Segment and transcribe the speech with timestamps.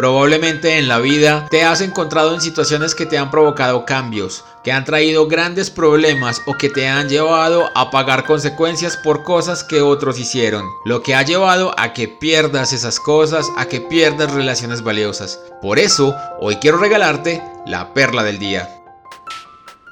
[0.00, 4.72] Probablemente en la vida te has encontrado en situaciones que te han provocado cambios, que
[4.72, 9.82] han traído grandes problemas o que te han llevado a pagar consecuencias por cosas que
[9.82, 14.82] otros hicieron, lo que ha llevado a que pierdas esas cosas, a que pierdas relaciones
[14.82, 15.38] valiosas.
[15.60, 18.79] Por eso, hoy quiero regalarte la perla del día.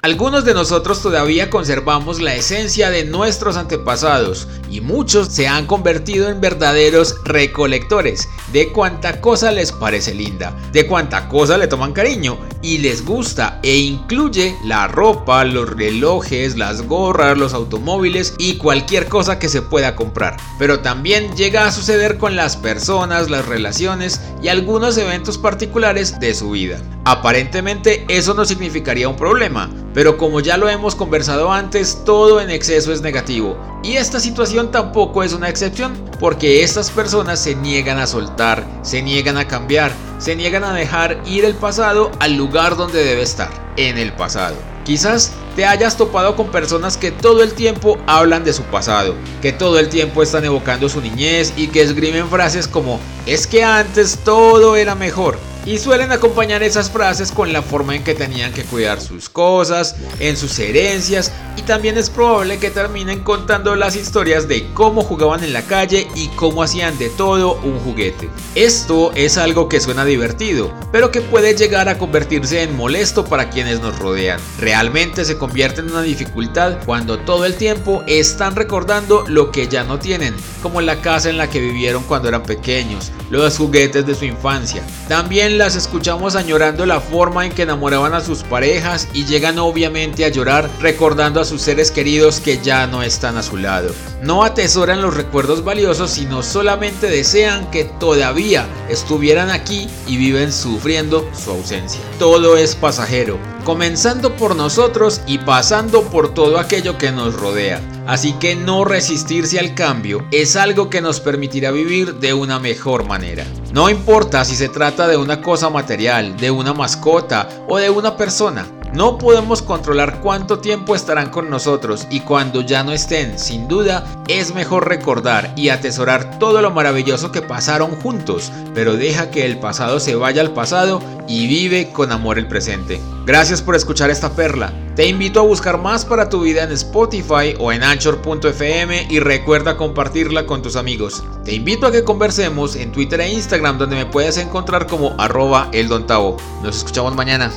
[0.09, 6.31] Algunos de nosotros todavía conservamos la esencia de nuestros antepasados y muchos se han convertido
[6.31, 12.39] en verdaderos recolectores de cuanta cosa les parece linda, de cuanta cosa le toman cariño
[12.63, 19.09] y les gusta e incluye la ropa, los relojes, las gorras, los automóviles y cualquier
[19.09, 20.39] cosa que se pueda comprar.
[20.59, 26.35] Pero también llega a suceder con las personas, las relaciones y algunos eventos particulares de
[26.35, 26.81] su vida.
[27.05, 32.51] Aparentemente eso no significaría un problema, pero como ya lo hemos conversado antes, todo en
[32.51, 33.59] exceso es negativo.
[33.83, 39.03] Y esta situación tampoco es una excepción, porque estas personas se niegan a soltar, se
[39.03, 39.91] niegan a cambiar,
[40.21, 44.55] se niegan a dejar ir el pasado al lugar donde debe estar, en el pasado.
[44.85, 49.53] Quizás te hayas topado con personas que todo el tiempo hablan de su pasado, que
[49.53, 54.21] todo el tiempo están evocando su niñez y que esgrimen frases como es que antes
[54.23, 58.65] todo era mejor y suelen acompañar esas frases con la forma en que tenían que
[58.65, 64.47] cuidar sus cosas, en sus herencias y también es probable que terminen contando las historias
[64.47, 68.31] de cómo jugaban en la calle y cómo hacían de todo un juguete.
[68.55, 73.51] Esto es algo que suena divertido, pero que puede llegar a convertirse en molesto para
[73.51, 74.41] quienes nos rodean.
[74.61, 79.83] Realmente se convierte en una dificultad cuando todo el tiempo están recordando lo que ya
[79.83, 84.15] no tienen, como la casa en la que vivieron cuando eran pequeños, los juguetes de
[84.15, 84.83] su infancia.
[85.09, 90.25] También las escuchamos añorando la forma en que enamoraban a sus parejas y llegan obviamente
[90.25, 93.95] a llorar recordando a sus seres queridos que ya no están a su lado.
[94.23, 101.27] No atesoran los recuerdos valiosos, sino solamente desean que todavía estuvieran aquí y viven sufriendo
[101.33, 102.01] su ausencia.
[102.19, 107.81] Todo es pasajero, comenzando por nosotros y pasando por todo aquello que nos rodea.
[108.09, 113.07] Así que no resistirse al cambio es algo que nos permitirá vivir de una mejor
[113.07, 113.45] manera.
[113.79, 118.17] No importa si se trata de una cosa material, de una mascota o de una
[118.17, 118.67] persona.
[118.93, 124.05] No podemos controlar cuánto tiempo estarán con nosotros y cuando ya no estén, sin duda,
[124.29, 129.59] es mejor recordar y atesorar todo lo maravilloso que pasaron juntos, pero deja que el
[129.59, 133.01] pasado se vaya al pasado y vive con amor el presente.
[133.27, 134.73] Gracias por escuchar esta perla.
[134.97, 139.77] Te invito a buscar más para tu vida en Spotify o en anchor.fm y recuerda
[139.77, 141.23] compartirla con tus amigos.
[141.45, 145.69] Te invito a que conversemos en Twitter e Instagram donde me puedes encontrar como arroba
[145.73, 146.39] eldontavo.
[146.63, 147.53] Nos escuchamos mañana.